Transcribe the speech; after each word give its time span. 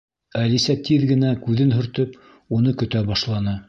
Әлисә 0.43 0.75
тиҙ 0.87 1.05
генә 1.13 1.35
күҙен 1.45 1.77
һөртөп, 1.79 2.19
уны 2.59 2.79
көтә 2.83 3.09
башланы. 3.13 3.59